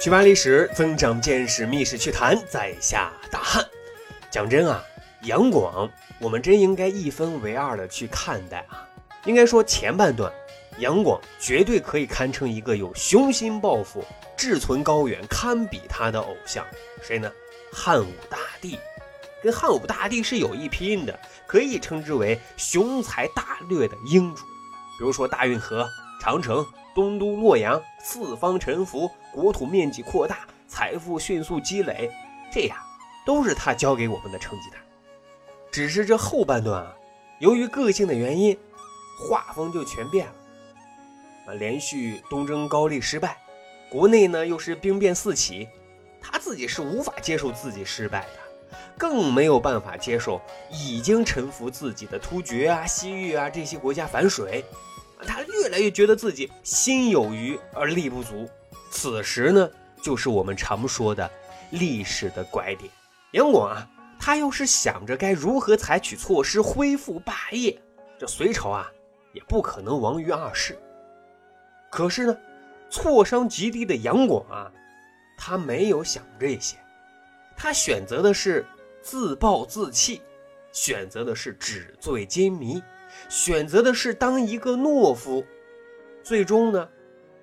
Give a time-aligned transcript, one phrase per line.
[0.00, 3.62] 去扒历史，增长见识，密室趣谈，在下大汉。
[4.30, 4.82] 讲真啊，
[5.24, 8.88] 杨广，我们真应该一分为二的去看待啊。
[9.26, 10.32] 应该说前半段，
[10.78, 14.02] 杨广绝对可以堪称一个有雄心抱负、
[14.38, 16.64] 志存高远、堪比他的偶像。
[17.02, 17.30] 谁呢？
[17.70, 18.78] 汉武大帝，
[19.42, 24.44] 跟汉武大帝是有一拼的，可以称之为雄才大略的英主。
[24.98, 25.86] 比如说大运河、
[26.22, 26.66] 长城。
[26.94, 32.10] 东都洛阳，四方臣服，国土面积扩大，财富迅速积累，
[32.52, 32.76] 这样
[33.24, 34.80] 都是他教给我们的成绩单。
[35.70, 36.96] 只是这后半段啊，
[37.38, 38.58] 由于个性的原因，
[39.28, 40.32] 画风就全变了。
[41.46, 43.36] 啊，连续东征高丽失败，
[43.88, 45.68] 国内呢又是兵变四起，
[46.20, 54.64] 他自己是无法接受自己失败的，更没有办法接受已经臣服自己的突厥啊、西域啊这些国家反水。
[55.26, 58.48] 他越来越觉得自己心有余而力不足，
[58.90, 59.70] 此时呢，
[60.02, 61.30] 就是我们常说的
[61.70, 62.90] 历史的拐点。
[63.32, 67.80] 杨广啊，他要是想着该如何采取措施恢复霸业，
[68.18, 68.90] 这隋朝啊
[69.32, 70.78] 也不可能亡于二世。
[71.90, 72.36] 可是呢，
[72.88, 74.72] 挫伤极低的杨广啊，
[75.38, 76.76] 他没有想这些，
[77.56, 78.66] 他选择的是
[79.02, 80.20] 自暴自弃，
[80.72, 82.82] 选择的是纸醉金迷。
[83.28, 85.44] 选择的是当一个懦夫，
[86.22, 86.88] 最终呢，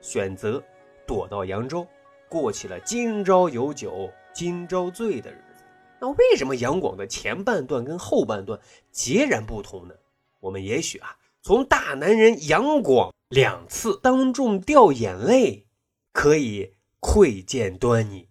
[0.02, 0.64] 选择
[1.06, 1.88] 躲到扬州，
[2.30, 5.64] 过起了今朝有酒今朝醉的日子。
[6.00, 8.60] 那为什么杨广的前半段跟后半段
[8.92, 9.96] 截然不同呢？
[10.40, 15.66] 我们也许啊，从大男人杨广两次当众掉眼泪，
[16.12, 18.30] 可以窥见端倪。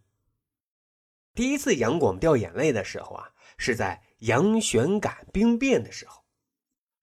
[1.35, 6.23] 第一次杨广掉眼泪的时候啊，是在杨玄感兵变的时候。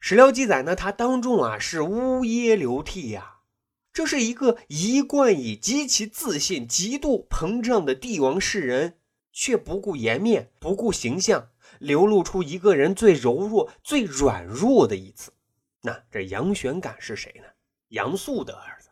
[0.06, 3.38] 史料记载呢，他当众啊是呜咽流涕呀。
[3.94, 8.98] 这是一个一贯以极其自信、极度膨胀的帝王世人，
[9.32, 11.48] 却不顾颜面、不顾形象，
[11.80, 15.32] 流露出一个人最柔弱、最软弱的一次。
[15.84, 17.46] 那这杨玄感是谁呢？
[17.88, 18.90] 杨素的儿子。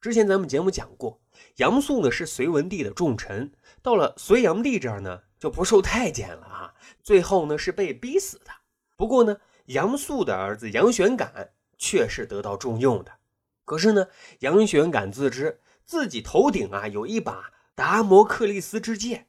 [0.00, 1.20] 之前咱们节目讲过，
[1.56, 3.52] 杨素呢是隋文帝的重臣，
[3.82, 8.50] 到了隋炀帝这儿呢就不受待见了啊，最后呢是被逼死的。
[8.96, 9.36] 不过呢。
[9.66, 13.12] 杨素的儿子杨玄感却是得到重用的，
[13.64, 14.08] 可是呢，
[14.40, 19.28] 杨玄感自知自己头顶啊有一把达摩克利斯之剑，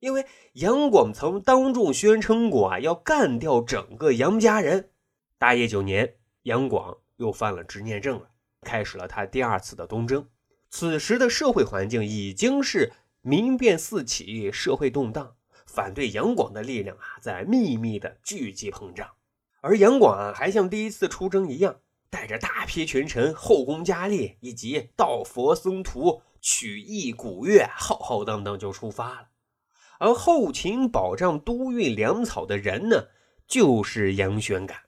[0.00, 4.90] 因为杨广曾当众宣称过啊要干掉整个杨家人。
[5.38, 8.30] 大业九年，杨广又犯了执念症了，
[8.62, 10.28] 开始了他第二次的东征。
[10.70, 15.36] 此时的社会环境已经是民变四起，社会动荡，
[15.66, 19.10] 反对杨广的力量啊在秘密的聚集膨胀。
[19.66, 21.80] 而杨广啊，还像第一次出征一样，
[22.10, 29.28] 带着大批群臣、后宫佳丽以及道佛僧徒、曲艺古乐，浩浩荡荡就出发了。
[29.98, 33.06] 而后勤保障、督运粮草的人呢，
[33.46, 34.82] 就是杨玄感。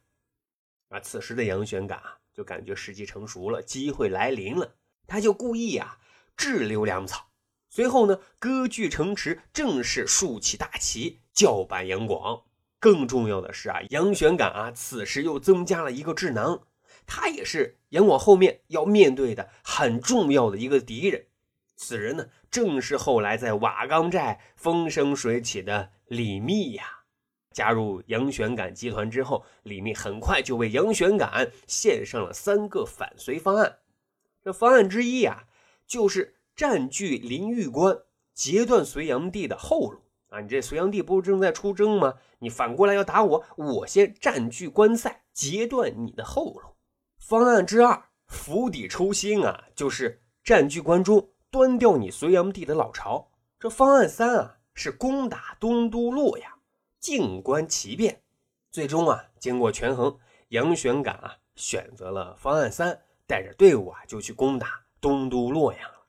[0.91, 4.75] 啊，此时的杨玄感啊，就感觉时机成熟了，机会来临了，
[5.07, 5.97] 他就故意啊
[6.37, 7.31] 滞留粮草，
[7.71, 12.43] 随后呢，割据城池，正式竖起大旗，叫板杨广。
[12.79, 16.63] 更重要的是啊，杨玄感啊，此时又增加了一个智囊，
[17.07, 21.27] 他也是杨广后面要面对的很重要的一个敌人。
[21.75, 26.85] 此人呢，正是后来在瓦岗寨风生水起的李密呀。
[27.53, 33.79] 加入杨玄感集团之后，李密很快就为杨玄感献上了三个反隋方案。
[34.45, 35.45] 这方案之一啊，
[35.87, 37.99] 就是占据临玉关，
[38.35, 40.03] 截断隋炀帝的后路。
[40.29, 42.15] 啊，你这隋炀帝不是正在出征吗？
[42.39, 46.77] 你反过来要打我，我先占据关塞，截断你的后路。
[47.19, 53.31] 方案之二，釜底抽薪啊，就是占据关中，端掉你隋炀帝的老巢。
[53.59, 56.53] 这方案三啊，是攻打东都洛阳，
[57.01, 58.23] 静观其变。
[58.71, 60.19] 最终啊，经过权衡，
[60.49, 66.07] 杨玄感啊选择了方案三，带着队伍啊就去攻打东都洛阳了。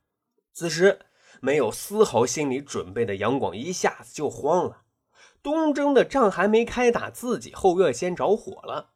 [0.54, 1.00] 此时。
[1.40, 4.82] 没有丝毫心理准备的杨广一下子就慌了，
[5.48, 8.90] 东征的仗还没开打，自己后院先着火了，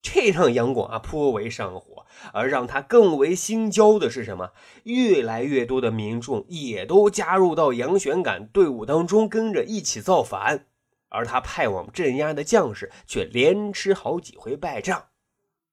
[0.00, 2.06] 这让杨广啊颇为上火。
[2.32, 4.52] 而让他更为心焦的是什么？
[4.84, 10.66] 越来越多的民众也都加入到杨玄感队伍当中，跟着一起造反，
[11.08, 15.06] 而他派往镇压的将士却连吃好几回败仗。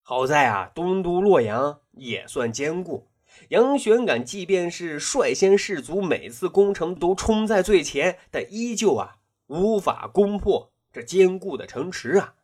[0.02, 3.12] 好在啊，东都洛阳也算坚固。
[3.50, 12.36] 杨玄感即便是率先士卒，每次攻城都冲在最前，但依旧啊无法攻破这坚固的城池啊。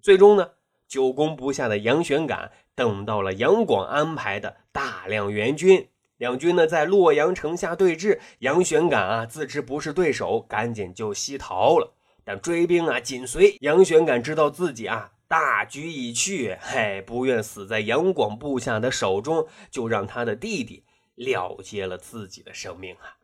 [0.00, 0.50] 最终呢，
[0.86, 11.94] 久攻不下的杨玄感，等到了杨广安排的大量援军，两军呢在洛阳城下对峙，杨玄感啊自知不是对手，赶紧就西逃了。
[12.24, 20.84] 但追兵啊紧随，杨玄感知道自己啊大局已去，嘿，不愿死在杨广部下的手中，就让他的弟弟
[21.14, 23.18] 了结了自己的生命啊。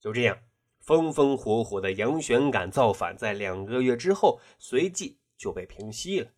[0.00, 0.38] 就这样，
[0.82, 6.32] 风风火火的杨玄感造反，在两个月之后，随即就被平息了。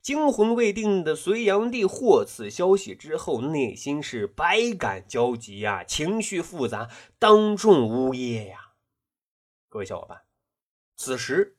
[0.00, 8.72] 惊魂未定的隋炀帝获此消息之后，内心是百感交集呀，情绪复杂，当众呜咽呀。
[9.68, 10.22] 各位小伙伴，
[10.96, 11.58] 此时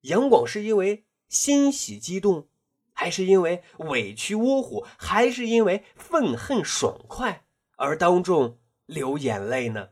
[0.00, 2.48] 杨广是因为欣喜激动，
[2.92, 7.44] 还是因为委屈窝火，还是因为愤恨爽快
[7.76, 9.90] 而当众流眼泪呢？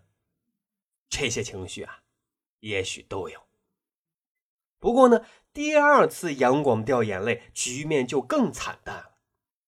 [1.12, 2.00] 这些情绪啊，
[2.60, 3.38] 也许都有。
[4.78, 5.20] 不过呢。
[5.54, 9.18] 第二次杨广掉眼泪，局面就更惨淡了，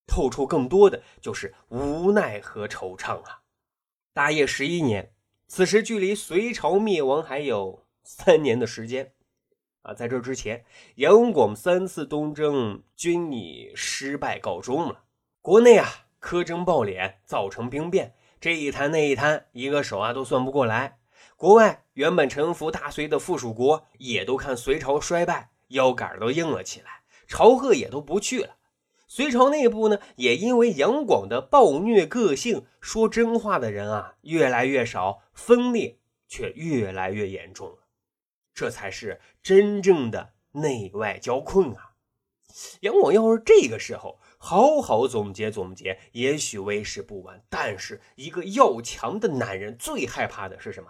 [0.07, 3.43] 透出更多的就是无奈和惆怅啊！
[4.15, 5.13] 大业十一年，
[5.47, 9.13] 此时距离隋朝灭亡还有三年的时间
[9.83, 9.93] 啊！
[9.93, 10.65] 在这之前，
[10.95, 15.05] 杨广三次东征均以失败告终了。
[15.43, 20.99] 国内啊，苛征暴敛，造成兵变，这一摊那一摊，一个手啊都算不过来。
[21.45, 25.51] 国外原本臣服大隋的附属国，也都看隋朝衰败。
[25.69, 28.57] 腰杆都硬了起来，朝贺也都不去了。
[29.07, 37.89] 隋朝内部呢，也因为杨广的暴虐个性，说真话的人啊越来越少，分裂却越来越严重了。
[38.55, 41.91] 这才是真正的内外交困啊！
[42.81, 47.45] 杨广要是这个时候好好总结总结，也许为时不晚。
[47.51, 50.89] 但是一个要强的男人最害怕的是什么？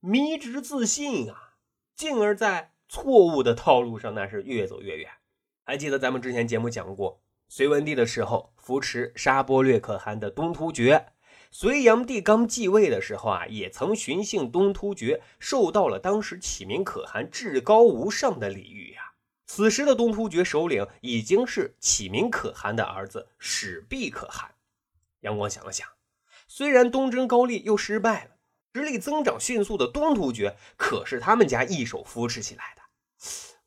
[0.00, 1.54] 迷之自信啊，
[1.94, 2.72] 进而，在。
[2.88, 5.10] 错误的套路上，那是越走越远。
[5.64, 11.08] 还记得咱们之前节目讲过，隋文帝的时候扶持沙钵略可汗的东突厥，
[11.50, 19.14] 隋炀帝刚继位的时候啊，也曾寻衅东突厥，受到了当时启明可汗至高无上的礼遇呀。
[19.46, 24.54] 此时的东突厥首领已经是启明可汗的儿子始毕可汗。
[25.22, 25.88] 杨广想了想，
[26.46, 28.35] 虽然东征高丽又失败了。
[28.76, 32.82] 实力增长迅速的东突厥可是他们家一手扶持起来的，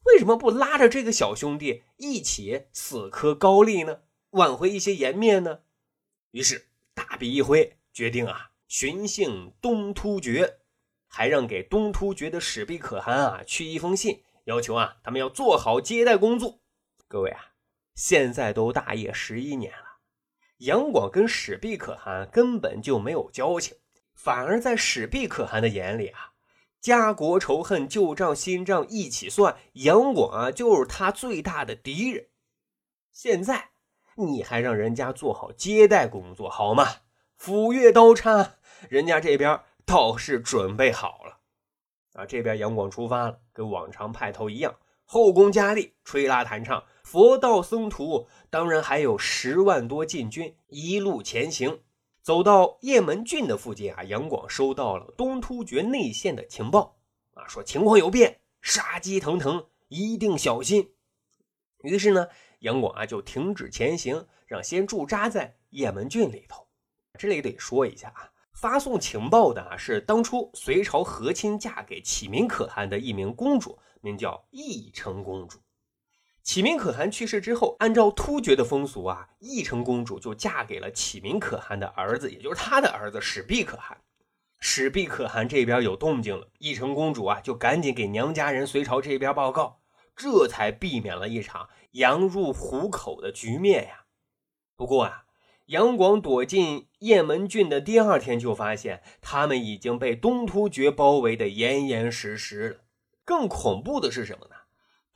[0.03, 4.01] 为什么不拉着这个小兄弟一起死磕高丽呢？
[4.31, 5.61] 挽回一些颜面呢？
[6.29, 10.59] 于是大笔一挥，决定啊寻衅东突厥，
[11.07, 16.59] 还让给东突厥的始毕可汗啊去一封信，要求啊他们要做好接待工作。
[17.07, 17.53] 各位啊，
[17.95, 19.97] 现在都大业十一年了，
[20.59, 23.75] 杨广跟始毕可汗根本就没有交情。
[24.21, 26.33] 反而在史毕可汗的眼里啊，
[26.81, 32.27] 家国仇恨、旧账新账一起算，杨广啊就是他最大的敌人。
[33.13, 33.69] 现在
[34.15, 36.85] 你还让人家做好接待工作好吗？
[37.37, 38.55] 斧钺刀叉，
[38.89, 41.39] 人家这边倒是准备好了
[42.15, 42.25] 啊。
[42.25, 44.75] 这边杨广出发了，跟往常派头一样，
[45.05, 51.79] 后宫佳丽吹拉弹唱，佛道僧徒，当然还有十万多禁军一路前行。
[52.29, 56.99] 走到雁门郡的附近啊，杨广收到了东突厥内线的情报
[57.33, 60.93] 啊，说情况有变，杀机腾腾，一定小心。
[61.81, 62.27] 于是呢，
[62.59, 66.67] 杨广啊就停止前行，让先驻扎在雁门郡里头。
[67.17, 75.57] 这里得说一下啊，发送情报的啊是当初隋朝和亲嫁给启明可汗的一名公主，名叫义成公主。
[76.49, 84.01] 启明可汗去世之后，按照突厥的风俗啊，义成公主就嫁给了启明可汗的儿子，也就是他的儿子史毕可汗。
[84.59, 89.81] 史毕可汗这边有动静了，义成公主啊就赶紧给娘家人隋朝这边报告，
[90.15, 94.05] 这才避免了一场羊入虎口的局面呀。
[94.75, 95.25] 不过啊，
[95.67, 102.77] 杨广躲进雁门郡的第二天，就发现他们已经被东突厥包围的严严实实了。
[103.23, 104.55] 更恐怖的是什么呢？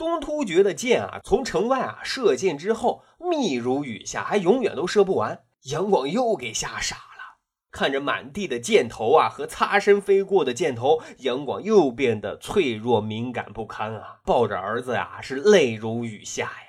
[0.04, 5.46] 东突厥的箭啊，从城外啊射箭之后，密如雨下，还永远都射不完。
[5.62, 7.40] 杨广又给吓傻了，
[7.72, 16.68] 看着满地的箭头啊和擦身飞过的箭头，杨广又变得脆弱敏感不堪啊，抱着儿子呀是泪如雨下呀。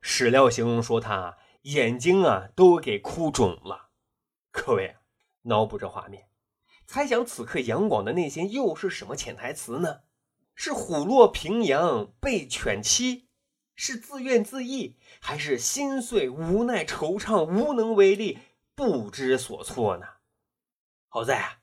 [0.00, 3.88] 史料形容说他眼睛啊都给哭肿了。
[4.52, 4.94] 各位
[5.42, 6.28] 脑补这画面，
[6.86, 10.02] 猜想此刻杨广的内心又是什么潜台词呢？
[10.60, 13.28] 是虎落平阳被犬欺，
[13.76, 18.40] 是自怨自艾，还是心碎无奈惆怅无能为力
[18.74, 20.06] 不知所措呢？
[21.08, 21.58] 好在啊，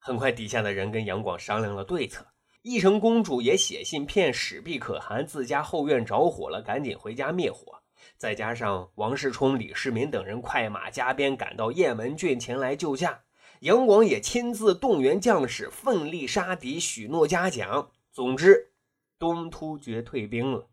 [0.00, 2.26] 很快底下的人跟杨广商量了对策，
[2.62, 7.80] 义成公主也写信骗史毕可汗自家后院着火了，赶紧回家灭火。
[8.16, 13.22] 再加上王世充、李世民等人快马加鞭赶到雁门郡前来救驾，
[13.60, 17.92] 杨广也亲自动员将士，奋力杀敌，许诺嘉奖。
[18.12, 18.72] 总之，
[19.18, 20.68] 东突厥退兵了，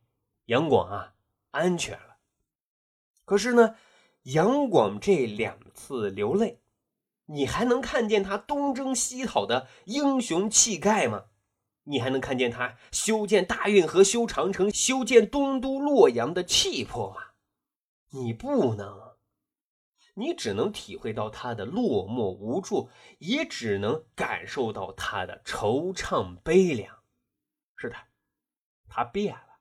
[0.45, 1.13] 杨广啊，
[1.51, 2.17] 安全了。
[3.25, 3.75] 可是呢，
[4.23, 6.61] 杨广这两次流泪，
[7.27, 11.25] 你还能看见他东征西讨的英雄气概吗？
[11.83, 17.21] 你还能看见他修建大运河、修长城、修建东都洛阳的气魄吗？
[18.09, 19.15] 你不能。
[20.15, 22.89] 你只能体会到他的落寞无助，
[23.19, 26.97] 也只能感受到他的惆怅悲凉。
[27.77, 27.95] 是的，
[28.89, 29.59] 他变了，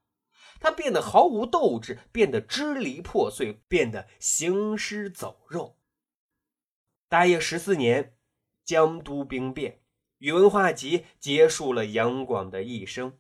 [0.59, 5.79] 他变得毫无斗志，变得支离破碎，变得行尸走肉。
[7.09, 8.17] 大业十四年，
[8.65, 9.81] 江都兵变，
[10.19, 13.19] 宇文化及结束了杨广的一生。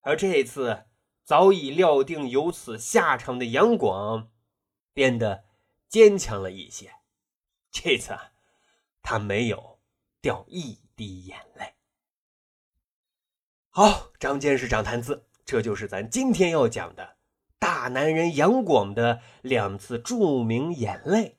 [0.00, 0.86] 而这次
[1.22, 4.32] 早已料定有此下场的杨广，
[4.92, 5.46] 变得。
[5.88, 6.92] 坚强了一些，
[7.70, 8.18] 这次
[9.02, 9.80] 他没有
[10.20, 11.75] 掉一滴眼泪。
[13.78, 17.16] 好，长见识，长谈资，这就是咱今天要讲的
[17.58, 21.36] 大男人杨广的两次著名眼泪。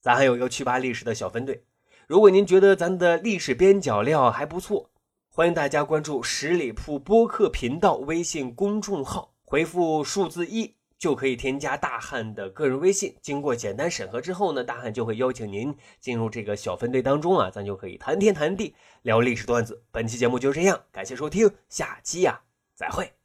[0.00, 1.64] 咱还有一个趣扒历史的小分队，
[2.06, 4.92] 如果您觉得咱的历史边角料还不错，
[5.28, 10.76] 欢迎大家关注十里铺播客频道微信公众号，回复数字一。
[11.04, 19.82] 就可以添加大汉的个人微信，经过简单审核之后呢，大汉就会邀请您进入这个小分队当中啊，咱就可以谈天谈地聊历史段子。
[19.92, 22.40] 本期节目就这样，感谢收听，下期呀
[22.74, 23.23] 再会。